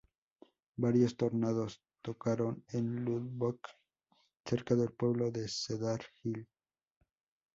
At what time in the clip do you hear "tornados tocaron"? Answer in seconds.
1.15-2.65